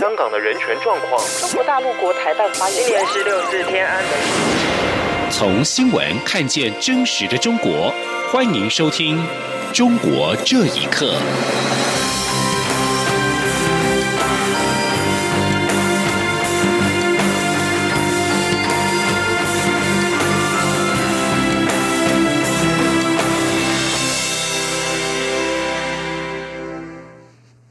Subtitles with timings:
[0.00, 1.22] 香港的人权状况。
[1.40, 5.30] 中国大陆国台办发言今年是六四天安门。
[5.30, 7.92] 从新闻看见真实的中国，
[8.32, 9.18] 欢迎收听
[9.76, 11.12] 《中国这一刻》。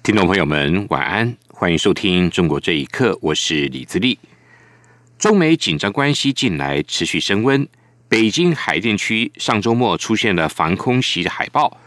[0.03, 4.17] 听众朋友们，晚安，欢迎收听《中国这一刻》，我是李自立。
[5.17, 7.67] 中美紧张关系近来持续升温，
[8.07, 11.77] 北京海淀区上周末出现了防空袭的海报，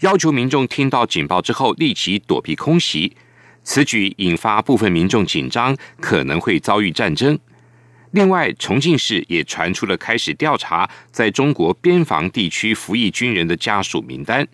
[0.00, 3.16] 要求民众听到警报之后立即躲避空袭。
[3.64, 7.38] 此举引发部分民众紧张，可能会遭遇战争。
[8.10, 14.46] 另外，重庆市也传出了开始调查在中国边防地区服役军人的家属名单。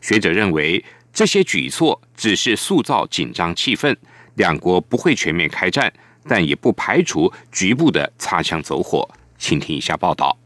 [0.00, 0.84] 学者认为。
[1.12, 3.94] 这些举措只是塑造紧张气氛，
[4.34, 5.92] 两国不会全面开战，
[6.26, 9.08] 但也不排除局部的擦枪走火。
[9.38, 10.36] 请听一下报道。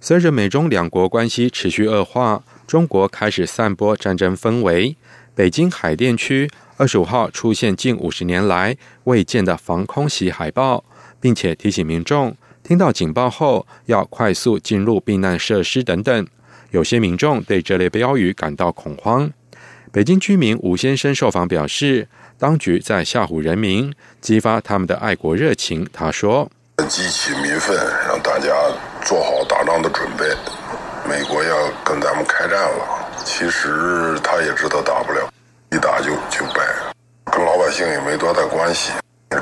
[0.00, 4.96] 随着美中两国关系持续恶化，中国开始散播战争氛围。
[5.34, 10.84] 北京海淀区二十五号出现近五十年来未见的防空袭海报，
[11.20, 16.26] 并且提醒民众听到警报后要快速进入避难设施等等。
[16.70, 19.30] 有些民众对这类标语感到恐慌。
[19.90, 22.06] 北京居民吴先生受访表示，
[22.38, 25.88] 当局在吓唬人民，激发他们的爱国热情。
[25.92, 26.50] 他说
[26.88, 27.74] ：“激起民愤，
[28.06, 28.52] 让大家
[29.02, 30.26] 做好打仗的准备。
[31.08, 35.26] 美国要跟咱们开战了，其实他也知道打不了，
[35.72, 36.60] 一打就就败，
[37.32, 38.92] 跟老百姓也没多大关系。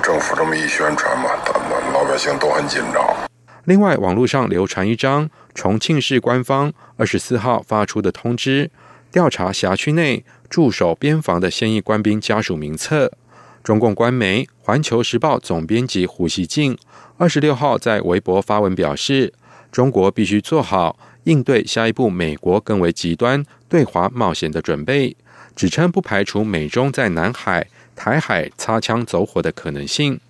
[0.02, 3.05] 政府这么一宣传嘛，咱们老百姓都很紧张。”
[3.64, 8.70] 另外，网络上流传一张重庆市官方二十四号发出的通知，
[9.11, 10.24] 调查辖区内。
[10.48, 13.12] 驻守边防的现役官兵家属名册。
[13.62, 16.78] 中共官媒《环球时报》总编辑胡锡进
[17.16, 19.33] 二十六号在微博发文表示
[19.72, 25.17] ：“中国必须做好应对下一步美国更为极端对华冒险的准备。”
[25.56, 30.20] 指称不排除美中在南海、台海擦枪走火的可能性。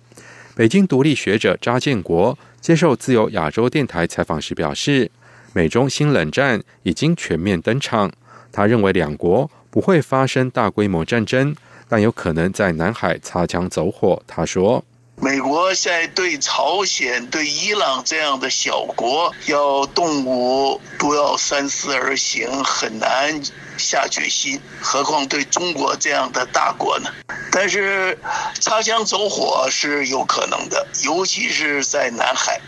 [0.55, 5.11] 北京独立学者查建国接受自由亚洲电台采访时表示
[5.53, 8.11] ：“美中新冷战已经全面登场。”
[8.51, 9.51] 他认为两国。
[9.77, 11.55] 不会发生大规模战争，
[11.87, 14.19] 但有可能在南海擦枪走火。
[14.25, 14.83] 他说
[15.21, 23.39] ：“美国现在对朝鲜、对伊朗这样的小国要动武，都要三思而行，很难
[23.77, 24.59] 下决心。
[24.81, 27.11] 何况对中国这样的大国呢？
[27.51, 28.17] 但是
[28.59, 32.59] 擦枪走火是有可能的，尤其是在南海。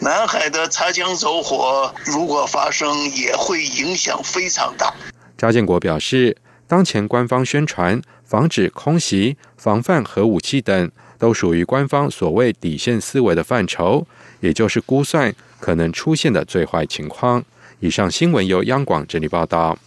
[0.00, 4.92] 南海的擦枪走火如果发生，也会影响非常大。”
[5.38, 6.36] 查建国表示。
[6.68, 14.06] 当前官方宣传防止空袭、防范核武器等，都属于官方所谓底线思维的范畴，
[14.40, 17.42] 也就是估算可能出现的最坏情况。
[17.80, 19.78] 以上新闻由央广整理报道。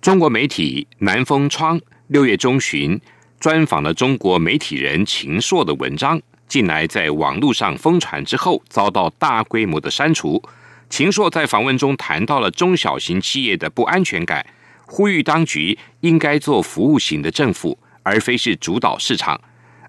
[0.00, 2.98] 中国媒体南风窗六月中旬
[3.40, 10.40] 专访了中国媒体人秦朔的文章，近来在网络上疯传之后，遭到大规模的删除。
[10.88, 14.46] 秦朔在访问中谈到了中小型企业的不安全感。
[14.92, 19.40] 呼吁当局应该做服务型的政府，而非是主导市场。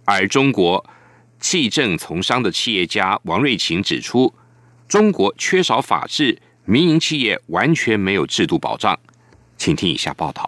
[0.06, 0.86] 而中国
[1.40, 4.32] 弃政从商的企业家王瑞琴指出，
[4.88, 8.98] 中国缺少法治，民营企业完全没有制度保障。
[9.58, 10.48] 请听以下报道。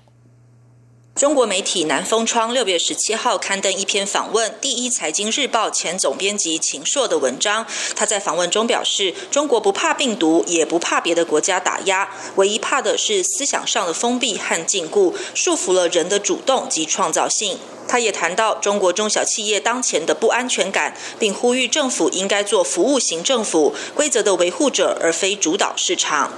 [1.15, 7.67] 中国媒体南风窗六月十七号刊登一篇访问第一财经日报前总编辑秦朔的文章。
[7.95, 17.59] 他在访问中表示，中国不怕病毒，也不怕别的国家打压，唯一怕的是思想上的封闭和禁锢，束缚了人的主动及创造性。
[17.87, 26.31] 他也谈到中国中小企业当前的不安全感，并呼吁政府应该做服务型政府，规则的维护者，而非主导市场。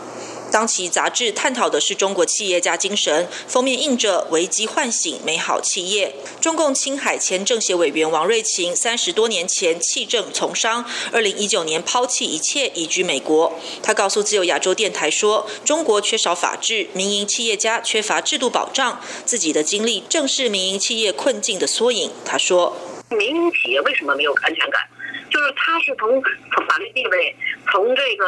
[0.56, 6.16] 当期杂志探讨的是中国企业家精神，封面印着“危机唤醒美好企业”。
[6.40, 13.60] 中共青海前政协委员王瑞琴三十多年前弃政从商，二零一九年抛弃一切移居美国。
[13.84, 22.78] 他告诉自由亚洲电台说：“中国缺少法治，民营企业家缺乏制度保障，自己的经历正是民营企业困境的缩影。”他说
[23.12, 24.82] ：“民营企业为什么没有安全感？
[25.30, 26.10] 就是他是从
[26.56, 27.36] 从法律地位，
[27.70, 28.26] 从这个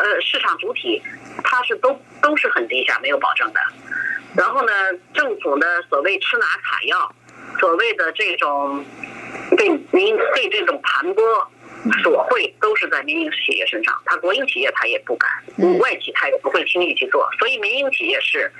[0.00, 1.02] 呃市场主体。”
[1.44, 3.60] 它是都都是很低下，没有保证的。
[4.36, 4.72] 然后呢，
[5.12, 7.14] 政府呢所谓吃拿卡要，
[7.58, 8.84] 所谓的这种
[9.56, 11.22] 对民对这种盘剥
[12.02, 13.94] 索贿，都是在民营企业身上。
[14.04, 15.30] 他国营企业他也不敢，
[15.78, 17.28] 外企他也不会轻易去做。
[17.38, 18.52] 所以民营企业是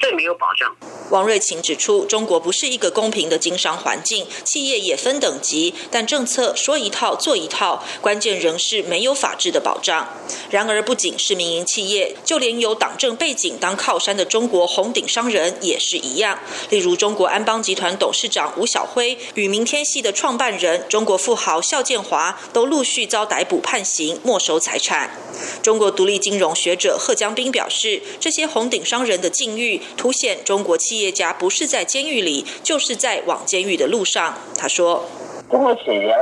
[0.00, 0.74] 这没有保障。
[1.10, 10.08] 王瑞琴指出，中国不是一个公平的经商环境，企业也分等级，但政策说一套做一套，关键仍是没有法治的保障。
[10.50, 16.38] 然而，不仅是民营企业，就连有党政背景当靠山的中国红顶商人也是一样。
[16.70, 25.23] 例如，中国安邦集团董事长吴晓辉与明天系的创办人中国富豪肖建华都陆续遭逮捕判刑，没收财产。
[25.62, 34.34] 中国独立金融学者贺江斌表示，这些红顶商人的境遇，凸显中国企业家不是在监狱里，就是在往监狱的路上。
[34.58, 35.04] 他说
[35.50, 36.14] ：“中国企业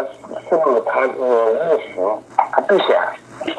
[0.49, 2.89] 是不是他是务实，他不想，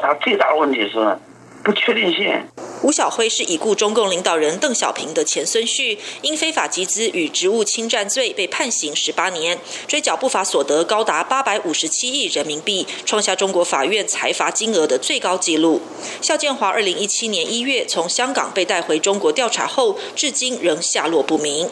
[0.00, 1.18] 他最大问题是
[1.62, 2.42] 不确定性。”
[2.84, 9.58] 吴晓辉是已故中共领导人邓小平的前孙婿，因非法集资与职务侵占罪被判刑十八年，
[9.88, 15.80] 追缴不法所得高达八百五十七亿人民币，创下中国法院财罚金额的最高纪录。
[16.20, 21.70] 肖建华二零一七年一月从香港被带回中国调查后，至今仍下落不明。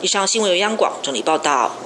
[0.00, 1.76] 以上新闻由央广整理报道。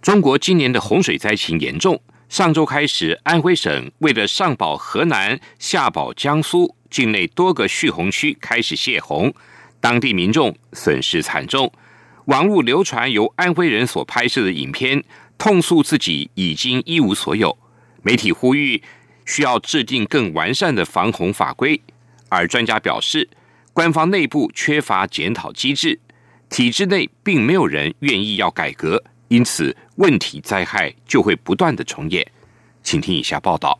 [0.00, 6.76] 中国今年的洪水灾情严重，上周开始，安徽省为了上保河南、下保江苏。
[6.90, 9.32] 境内多个蓄洪区开始泄洪，
[9.80, 11.72] 当地民众损失惨重。
[12.26, 15.02] 网络流传由安徽人所拍摄的影片，
[15.38, 17.56] 痛诉自己已经一无所有。
[18.02, 18.82] 媒体呼吁
[19.24, 21.80] 需要制定更完善的防洪法规，
[22.28, 23.28] 而专家表示，
[23.72, 25.98] 官方内部缺乏检讨机制，
[26.50, 32.26] 体制内并没有人愿意要改革，因此问题灾害就会不断的重演。
[32.82, 33.78] 请听以下报道。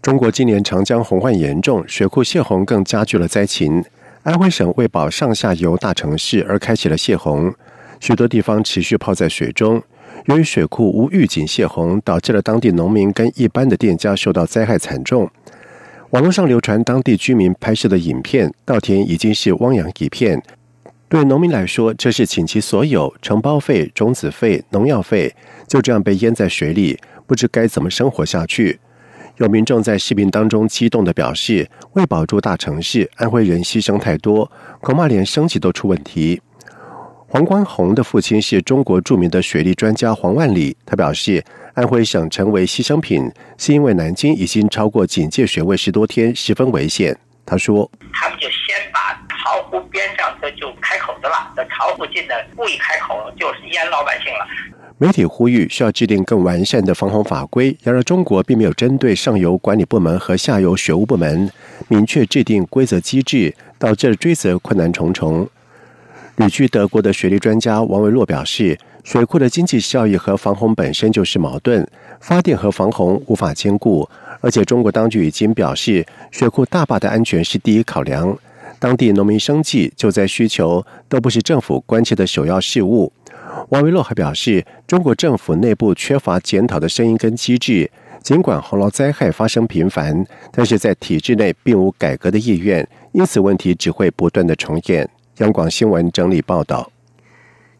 [0.00, 3.84] 中国今年长江洪患严重，水库泄洪更加剧了灾情。
[4.22, 7.52] 安徽省为保上下游大城市而开启了泄洪，
[7.98, 9.82] 许多地方持续泡在水中。
[10.26, 15.28] 由于水库无预警泄洪，导致了当地农民跟一般的店家受到灾害惨重。
[16.10, 20.42] 网络上流传当地居民拍摄的影片，稻田已经是汪洋一片。
[21.08, 25.34] 对农民来说，这是倾其所有，承包费、种子费、农药费
[25.66, 28.78] 就这样被淹在水里，不知该怎么生活下去。
[29.38, 34.50] 有民众在视频当中激动的表示：“为保住大城市，安徽人牺牲太多，
[34.80, 36.42] 恐怕连生计都出问题。”
[37.28, 41.44] 黄光宏的父亲是中国著名的水利专家黄万里，他表示
[41.74, 54.44] ：“安徽省成为牺牲品，是因为南京已经超过警戒水位十多天，十分危险。”他说：“他们就先把巢湖边上这就开口子了，这巢湖近的故意开口，就是淹老百姓了。”
[55.00, 57.76] 媒体呼吁需要制定更完善的防洪法规。
[57.84, 61.48] 然而，中国并没有针对上游管理部门和下游水务部门
[61.86, 65.48] 明确制定规则机制，导致追责困难重重。
[66.34, 71.86] 旅居德国的水利专家王维洛表示，水库的经济效益和防洪本身就是矛盾，
[72.20, 74.08] 发电和防洪无法兼顾。
[74.40, 78.36] 而且，中国当局已经表示，水库大坝的安全是第一考量，
[78.80, 83.12] 当地农民生计、救灾需求都不是政府关切的首要事务。
[83.70, 87.90] 王维洛还表示，中国政府内部缺乏检讨的声音跟机制。
[88.20, 95.08] 尽管洪涝灾害发生频繁，但是在体制内并无改革的意愿，因此问题只会不断的重演。
[95.36, 96.90] 央广新闻整理报道：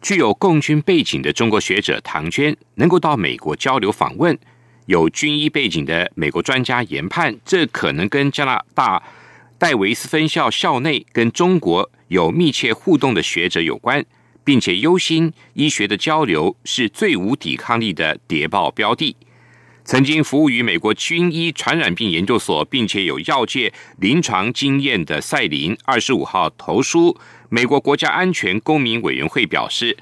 [0.01, 4.39] 具有共军背景的中国学者唐娟能够到美国交流访问，
[4.85, 9.03] 有军医背景的美国专家研判，这可能跟加拿大
[9.57, 14.05] 戴维斯分校校内跟中国有密切互动的学者有关。
[14.43, 19.15] 并且忧心医学的交流是最无抵抗力的谍报标的。
[19.85, 27.17] 曾经服务于美国军医传染病研究所，并且有药界临床经验的赛林，二十五号投书
[27.49, 29.97] 美国国家安全公民委员会，表示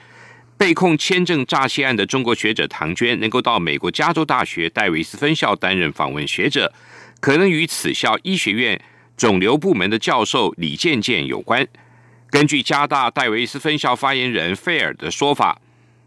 [0.58, 6.74] 被控签证诈欺案的中国学者唐娟能够到美国加州大学戴维斯分校担任访问学者，
[7.22, 8.82] 可能与此校医学院
[9.16, 11.66] 肿瘤部门的教授李健健有关。
[12.38, 15.60] 根据加大戴维斯分校发言人费尔的说法，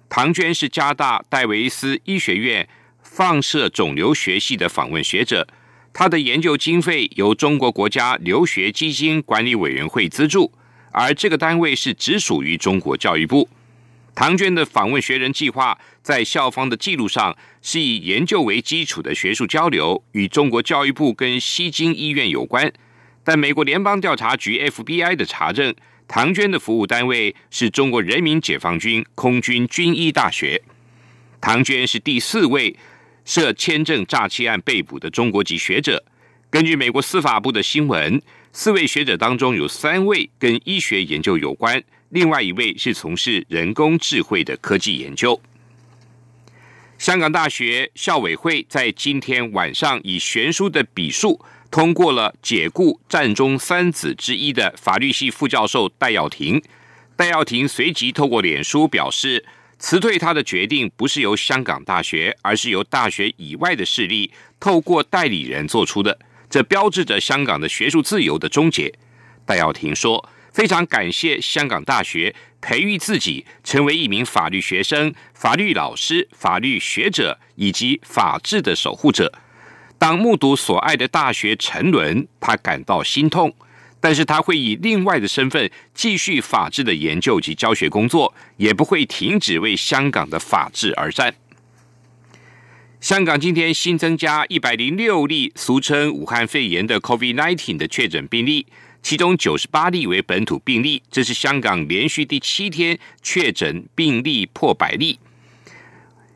[0.08, 2.68] 唐娟是加大戴维斯医学院
[3.02, 5.48] 放射肿瘤学系的访问学者，
[5.92, 10.52] 他的研究经费由中国国家留学基金管理委员会资助，
[10.92, 13.48] 而这个单位是直属于中国教育部。
[14.14, 22.72] 唐娟的访问学人计划在校方的记录上是以研究为基础的学术交流，与中国教育部跟西京医院有关，
[23.24, 25.74] 但美国联邦调查局 FBI 的查证。
[26.12, 30.60] 唐娟的服务单位是中国人民解放军空军军医大学。
[31.40, 32.76] 唐娟是第四位
[33.24, 36.04] 涉签证诈欺案被捕的中国籍学者。
[36.50, 38.20] 根据美国司法部的新闻，
[38.52, 45.40] 四位学者当中有三位跟医学研究有关，另外一位是从事人工智慧的科技研究。
[46.98, 56.60] 香港大学校委会在今天晚上以悬殊的笔数通过了解雇战中三子之一的法律系副教授戴耀廷。
[57.14, 59.44] 戴耀廷随即透过脸书表示，
[59.78, 66.18] 辞退他的决定不是由香港大学，而是由大学以外的势力透过代理人做出的。
[66.48, 68.92] 这标志着香港的学术自由的终结。
[69.46, 79.32] 戴耀廷说：“非常感谢香港大学培育自己成为一名法律学生、法律老师、法律学者以及法治的守护者。”
[80.00, 83.54] 当目睹所爱的大学沉沦，他感到心痛。
[84.00, 91.34] 但是他会以另外的身份继续法治的研究及教学工作，也不会停止为香港的法治而战。
[92.98, 98.66] 香港今天新增加一百零六例俗称武汉肺炎的 COVID-19 的确诊病例，
[99.02, 105.18] 其中九十八例为本土病例，这是香港连续第七天确诊病例破百例。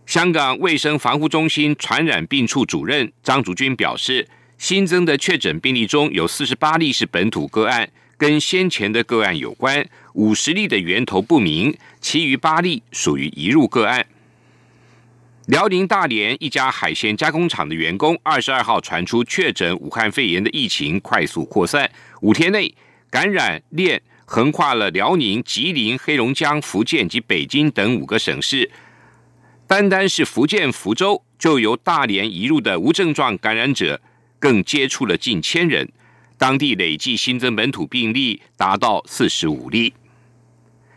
[0.06, 9.82] 香港卫生防护中心传染病处主任张竹君表示，新增的确诊病例中有四十八例是本土个案，跟先前的个案有关；
[10.12, 14.06] 五十例的源头不明，其余八例属于移入个案。
[15.46, 22.72] 辽宁大连一家海鲜加工厂的员工，二十二号传出确诊武汉肺炎的疫情快速扩散，五天内
[23.10, 28.70] 感染链横跨了辽宁、吉林、黑龙江、福建及北京等五个省市。
[29.66, 34.00] 单单是福建福州，就由大连移入的无症状感染者，
[34.38, 35.90] 更接触了近千人。
[36.36, 39.94] 当地累计新增本土病例达到四十五例。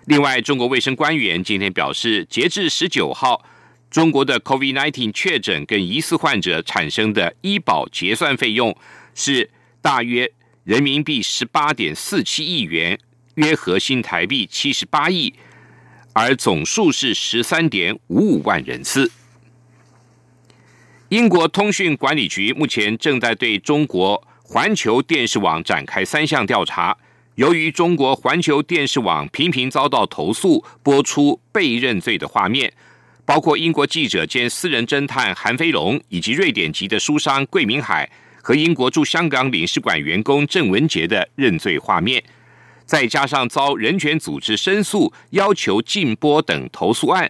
[0.06, 3.46] 另外，中国卫生官员今天表示，截至十九号，
[3.90, 8.76] 中国的 COVID-19 确诊跟疑似患者产生的医保结算费用
[9.16, 9.50] 是
[9.82, 10.30] 大约
[10.64, 13.00] 人民币十八点四七亿元，
[13.36, 15.34] 约合新台币七十八亿。
[16.20, 19.12] 而总数是十三点五五万人次。
[21.10, 26.98] 英国通讯管理局目前正在对中国环球电视网展开三项调查。
[27.36, 32.74] 由于中国环球电视网频频遭到投诉，播出被认罪的画面，
[33.24, 38.10] 包括英国记者兼私人侦探韩飞龙，以及瑞典籍的书商桂明海
[38.42, 42.24] 和英国驻香港领事馆员工郑文杰的认罪画面。
[42.88, 47.30] 再加上遭人权组织申诉、要求禁播等投诉案，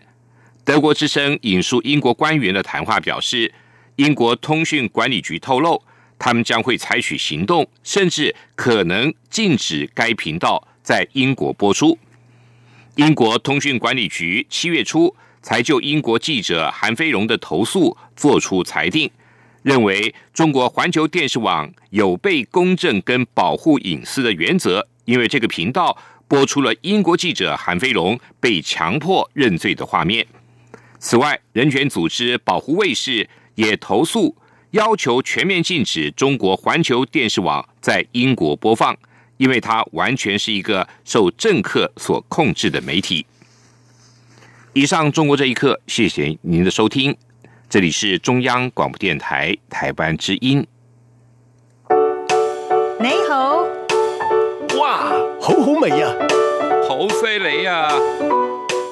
[0.63, 3.51] 德国之声引述英国官员的谈话表示，
[3.95, 5.81] 英国通讯管理局透露，
[6.19, 11.97] 他们将会采取行动，甚至可能禁止该频道在英国播出。
[12.93, 19.09] 英国通讯管理局七月初才就英国记者韩飞荣的投诉作出裁定，
[19.63, 24.87] 认为中国环球电视网有被公正跟保护隐私的原则。
[25.07, 25.97] 因为这个频道
[26.27, 30.25] 播出了英国记者韩飞龙被强迫认罪的画面。
[30.99, 34.35] 此外，人权组织保护卫士也投诉，
[34.71, 38.95] 要求全面禁止中国环球电视网在英国播放，
[39.37, 43.25] 因为它完全是一个受政客所控制的媒体。
[44.73, 47.15] 以上，中国这一刻，谢谢您的收听，
[47.69, 50.67] 这里是中央广播电台台湾之音。
[52.99, 53.76] 你好。
[54.87, 54.99] 哇，
[55.41, 56.07] 好好味呀，
[56.87, 57.91] 好犀利呀！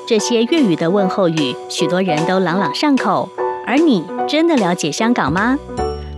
[0.06, 3.30] 这些粤语的问候语，许多人都朗朗上口。
[3.66, 5.58] 而你真的了解香港吗？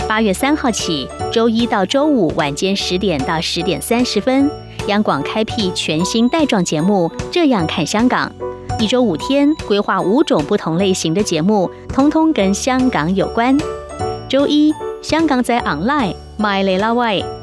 [0.10, 4.50] 八月三号起，周一到周五晚间十点到十点三十分，
[4.88, 8.32] 央广开辟全新带状节目《这样看香港》，
[8.82, 13.56] 一周五天，规划五种不同类型的节目，通通跟香港有关。
[14.28, 17.37] 周一，香港在 online，My l a Way。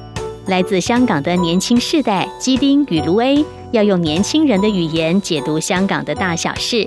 [0.47, 6.87] 来自香港的年轻世代基丁与卢 A 要用年轻人的语言解读香港的大小事。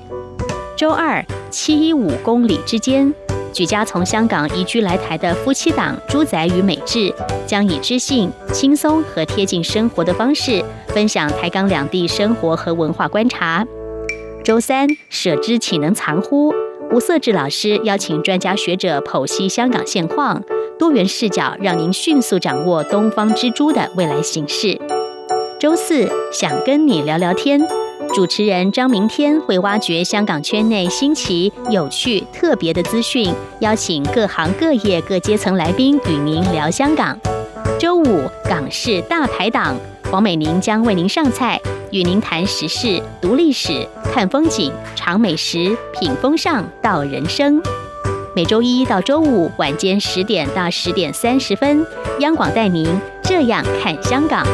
[0.76, 3.12] 周二七一五公里之间，
[3.52, 7.12] 举家从香港移居来台的夫妻档朱仔与美智，
[7.48, 13.66] 将以知性、轻松和贴近生活的方式，分享台港两地生活和文化观察。
[14.44, 16.54] 周三舍之岂能藏乎？
[16.92, 20.44] 吴色志老师邀请专家学者剖析香港现况。
[20.79, 24.79] 多元视角让您迅速掌握东方之珠的未来形势。
[25.60, 27.60] 周四想跟你聊聊天，
[28.13, 37.17] 主持人张明天会挖掘香港圈内新奇、有趣、特别的资讯，邀请各行各业各阶层来宾与您聊香港。
[37.79, 39.75] 周五港式大排档，
[40.12, 41.60] 黄美玲将为您上菜，
[41.91, 47.60] 与您谈时事、读历史、看风景、尝美食、品风尚、道人生。
[48.38, 51.84] 每周一到周五晚间十点到十点三十分，
[52.20, 52.88] 央广带您
[53.24, 54.46] 这样看香港。